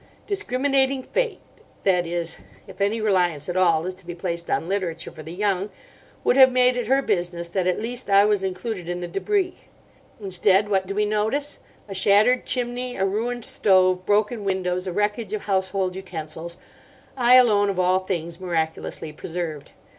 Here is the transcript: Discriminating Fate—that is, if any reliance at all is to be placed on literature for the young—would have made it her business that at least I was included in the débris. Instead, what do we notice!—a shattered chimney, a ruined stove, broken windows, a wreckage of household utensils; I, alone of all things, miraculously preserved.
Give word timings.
Discriminating 0.25 1.03
Fate—that 1.03 2.07
is, 2.07 2.37
if 2.65 2.81
any 2.81 2.99
reliance 2.99 3.47
at 3.47 3.55
all 3.55 3.85
is 3.85 3.93
to 3.93 4.05
be 4.07 4.15
placed 4.15 4.49
on 4.49 4.67
literature 4.67 5.11
for 5.11 5.21
the 5.21 5.31
young—would 5.31 6.37
have 6.37 6.51
made 6.51 6.75
it 6.75 6.87
her 6.87 7.03
business 7.03 7.47
that 7.49 7.67
at 7.67 7.79
least 7.79 8.09
I 8.09 8.25
was 8.25 8.43
included 8.43 8.89
in 8.89 9.01
the 9.01 9.07
débris. 9.07 9.53
Instead, 10.19 10.69
what 10.69 10.87
do 10.87 10.95
we 10.95 11.05
notice!—a 11.05 11.93
shattered 11.93 12.47
chimney, 12.47 12.95
a 12.95 13.05
ruined 13.05 13.45
stove, 13.45 14.03
broken 14.07 14.43
windows, 14.43 14.87
a 14.87 14.91
wreckage 14.91 15.33
of 15.33 15.43
household 15.43 15.95
utensils; 15.95 16.57
I, 17.15 17.35
alone 17.35 17.69
of 17.69 17.77
all 17.77 17.99
things, 17.99 18.39
miraculously 18.39 19.13
preserved. 19.13 19.71